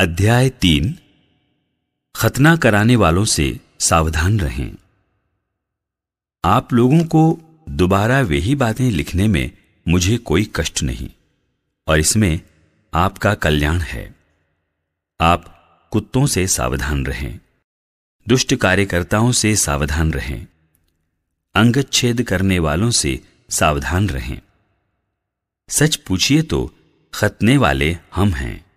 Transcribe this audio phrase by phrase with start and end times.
[0.00, 0.98] अध्याय तीन।
[2.16, 4.76] खतना कराने वालों से सावधान रहें।
[6.44, 7.38] आप लोगों को
[7.68, 9.50] दोबारा वही बातें लिखने में
[9.88, 11.10] मुझे कोई कष्ट नहीं,
[11.88, 12.40] और इसमें
[12.94, 14.14] आपका कल्याण है।
[15.20, 15.44] आप
[15.92, 17.40] कुत्तों से सावधान रहें,
[18.28, 20.46] दुष्ट कार्यकर्ताओं से सावधान रहें,
[21.54, 24.40] अंगच्छेद करने वालों से सावधान रहें।
[25.68, 26.74] सच पूछिए तो
[27.14, 28.69] खतने वाले हम हैं।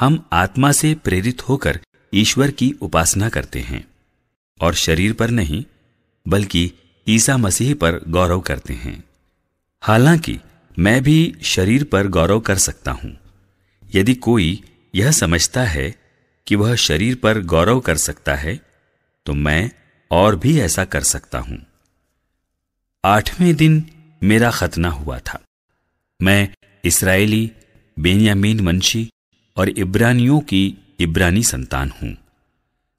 [0.00, 1.80] हम आत्मा से प्रेरित होकर
[2.14, 3.84] ईश्वर की उपासना करते हैं
[4.60, 5.64] और शरीर पर नहीं,
[6.28, 6.72] बल्कि
[7.08, 9.04] ईसा मसीह पर गौरव करते हैं।
[9.82, 10.38] हालाँकि,
[10.78, 13.16] मैं भी शरीर पर गौरव कर सकता हूँ।
[13.94, 14.62] यदि कोई
[14.94, 15.94] यह समझता है
[16.46, 18.60] कि वह शरीर पर गौरव कर सकता है
[19.26, 19.70] तो मैं
[20.10, 21.66] और भी ऐसा कर सकता हूँ।
[23.04, 23.90] आठवें दिन
[24.22, 25.38] मेरा खतना हुआ था।
[26.22, 27.52] मैं इसराइली
[27.98, 29.10] बेनियामीन वंशी
[29.56, 32.16] और इब्रानियों की इब्रानी संतान हूँ।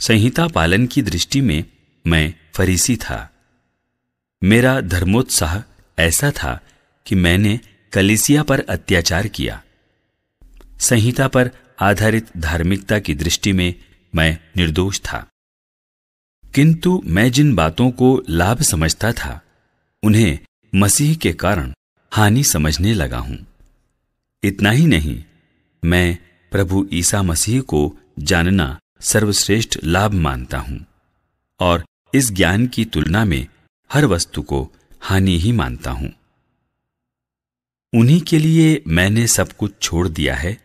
[0.00, 1.64] संहिता पालन की दृष्टि में
[2.06, 3.34] मैं फरीसी था।
[4.44, 5.62] मेरा धर्मोत्साह
[5.98, 6.60] ऐसा था
[7.06, 7.60] कि मैंने
[7.92, 9.62] कलिसिया पर अत्याचार किया।
[10.80, 13.74] संहिता पर आधारित धार्मिकता की दृष्टि में
[14.14, 15.26] मैं निर्दोष था।
[16.54, 19.42] किंतु मैं जिन बातों को लाभ समझता था,
[20.02, 20.38] उन्हें
[20.74, 21.72] मसीह के कारण
[22.12, 23.46] हानि समझने लगा हूँ।
[24.42, 25.24] इतना ही नहीं,
[25.84, 26.18] मैं
[26.52, 27.80] प्रभु ईसा मसीह को
[28.18, 30.84] जानना सर्वश्रेष्ठ लाभ मानता हूँ
[31.60, 31.84] और
[32.14, 33.46] इस ज्ञान की तुलना में
[33.90, 34.62] हर वस्तु को
[35.00, 36.10] हानि ही मानता हूँ।
[37.92, 40.56] उन्हीं के लिए मैंने सब कुछ छोड़ दिया है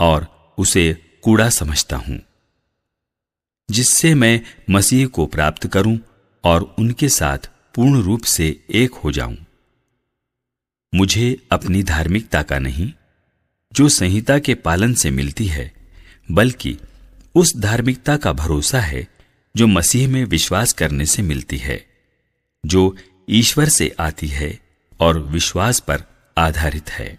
[0.00, 0.26] और
[0.58, 2.18] उसे कूड़ा समझता हूँ,
[3.68, 4.40] जिससे मैं
[4.70, 5.98] मसीह को प्राप्त करूँ
[6.44, 9.36] और उनके साथ पूर्ण रूप से एक हो जाऊँ।
[10.92, 12.92] मुझे अपनी धार्मिकता का नहीं
[13.76, 15.72] जो संहिता के पालन से मिलती है,
[16.30, 16.76] बल्कि
[17.34, 19.06] उस धार्मिकता का भरोसा है
[19.54, 21.84] जो मसीह में विश्वास करने से मिलती है,
[22.66, 22.96] जो
[23.28, 24.58] ईश्वर से आती है
[25.00, 26.02] और विश्वास पर
[26.38, 27.18] आधारित है।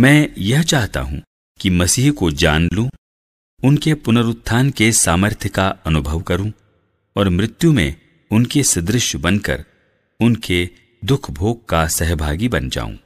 [0.00, 1.22] मैं यह चाहता हूँ
[1.60, 2.88] कि मसीह को जान लूँ,
[3.64, 6.52] उनके पुनरुत्थान के सामर्थ्य का अनुभव करूँ
[7.16, 7.94] और मृत्यु में
[8.30, 9.64] उनके सदृश बनकर
[10.20, 10.68] उनके
[11.04, 12.96] दुख भोग का सहभागी बन जाऊँ।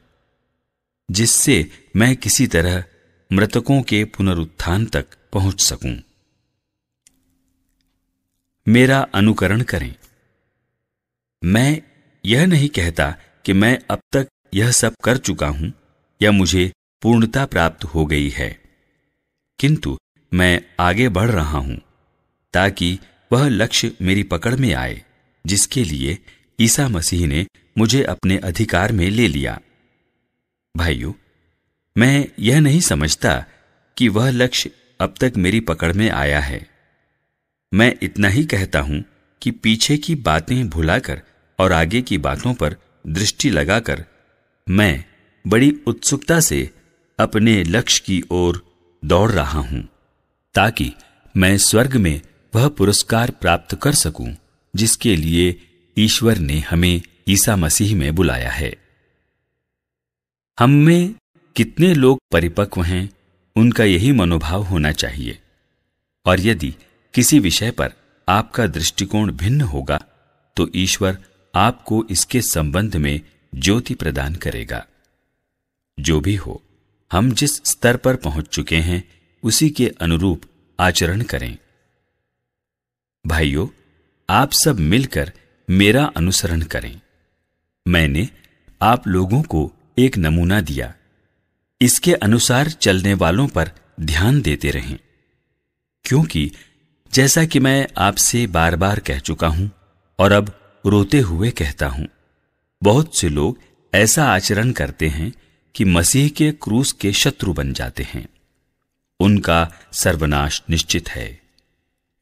[1.10, 2.84] जिससे मैं किसी तरह
[3.32, 5.97] मृतकों के पुनरुत्थान तक पहुँच सकूँ।
[8.69, 9.94] मेरा अनुकरण करें।
[11.44, 11.82] मैं
[12.26, 15.72] यह नहीं कहता कि मैं अब तक यह सब कर चुका हूँ
[16.22, 16.72] या मुझे
[17.03, 18.60] पूर्णता प्राप्त हो गई है।
[19.59, 19.98] किंतु
[20.34, 21.81] मैं आगे बढ़ रहा हूँ
[22.53, 22.98] ताकि
[23.32, 25.04] वह लक्ष्य मेरी पकड़ में आए,
[25.47, 26.19] जिसके लिए
[26.60, 27.47] ईसा मसीह ने
[27.78, 29.60] मुझे अपने अधिकार में ले लिया।
[30.75, 31.13] भाइयों,
[31.97, 33.45] मैं यह नहीं समझता
[33.97, 34.71] कि वह लक्ष्य
[35.01, 36.67] अब तक मेरी पकड़ में आया है।
[37.73, 39.03] मैं इतना ही कहता हूँ
[39.43, 41.23] कि पीछे की बातें भुलाकर
[41.59, 42.77] और आगे की बातों पर
[43.07, 44.05] दृष्टि लगाकर
[44.67, 45.05] मैं
[45.45, 46.69] बड़ी उत्सुकता से
[47.19, 48.63] अपने लक्ष्य की ओर
[49.03, 49.83] दौड़ रहा हूँ,
[50.55, 50.93] ताकि
[51.35, 52.21] मैं स्वर्ग में
[52.55, 54.35] वह पुरस्कार प्राप्त कर सकूँ
[54.75, 55.57] जिसके लिए
[55.97, 58.75] ईश्वर ने हमें ईसा मसीह में बुलाया है।
[60.60, 61.15] हम में
[61.56, 63.10] कितने लोग परिपक्व हैं,
[63.56, 65.38] उनका यही मनोभाव होना चाहिए।
[66.26, 66.75] और यदि
[67.15, 67.93] किसी विषय पर
[68.28, 70.04] आपका दृष्टिकोण भिन्न होगा
[70.56, 71.19] तो ईश्वर
[71.54, 73.21] आपको इसके संबंध में
[73.54, 74.87] ज्योति प्रदान करेगा।
[76.00, 76.62] जो भी हो,
[77.12, 79.04] हम जिस स्तर पर पहुँच चुके हैं,
[79.42, 80.42] उसी के अनुरूप
[80.81, 81.59] आचरण करें।
[83.27, 83.69] भाइयों,
[84.31, 85.32] आप सब मिलकर
[85.71, 87.00] मेरा अनुसरण करें।
[87.88, 88.28] मैंने
[88.82, 90.93] आप लोगों को एक नमूना दिया।
[91.81, 94.99] इसके अनुसार चलने वालों पर ध्यान देते रहें।
[96.05, 96.50] क्योंकि
[97.12, 99.71] जैसा कि मैं आपसे बार बार कह चुका हूँ
[100.19, 100.53] और अब
[100.87, 102.06] रोते हुए कहता हूँ,
[102.83, 103.59] बहुत से लोग
[103.95, 105.33] ऐसा आचरण करते हैं
[105.75, 108.28] कि मसीह के क्रूस के शत्रु बन जाते हैं।
[109.21, 111.41] उनका सर्वनाश निश्चित है।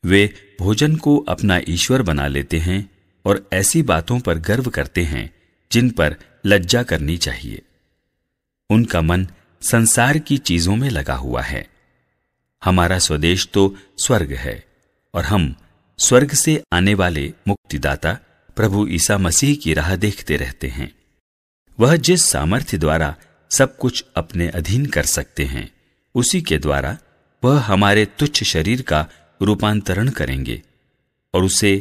[0.04, 2.90] वे भोजन को अपना ईश्वर बना लेते हैं
[3.24, 5.30] और ऐसी बातों पर गर्व करते हैं
[5.72, 6.16] जिन पर
[6.46, 7.62] लज्जा करनी चाहिए।
[8.70, 9.26] उनका मन
[9.62, 11.66] संसार की चीज़ों में लगा हुआ है।
[12.62, 14.64] हमारा स्वदेश तो स्वर्ग है,
[15.14, 15.54] और हम
[15.98, 18.18] स्वर्ग से आने वाले मुक्तिदाता
[18.56, 20.92] प्रभु ईसा मसीह की राह देखते रहते हैं।
[21.78, 23.14] वह जिस सामर्थ्य द्वारा
[23.50, 25.70] सब कुछ अपने अधीन कर सकते हैं,
[26.14, 26.96] उसी के द्वारा
[27.42, 29.06] वह हमारे तुच्छ शरीर का
[29.42, 30.62] रूपांतरण करेंगे,
[31.34, 31.72] और उसे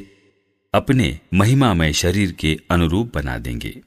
[0.73, 3.81] अपने महिमामय शरीर के अनुरूप बना देंगे।